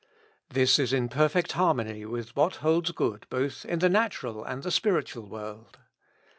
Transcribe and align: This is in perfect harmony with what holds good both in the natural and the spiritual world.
This 0.49 0.79
is 0.79 0.93
in 0.93 1.09
perfect 1.09 1.51
harmony 1.51 2.05
with 2.05 2.35
what 2.35 2.55
holds 2.55 2.89
good 2.89 3.27
both 3.29 3.65
in 3.65 3.77
the 3.77 3.87
natural 3.87 4.43
and 4.43 4.63
the 4.63 4.71
spiritual 4.71 5.29
world. 5.29 5.77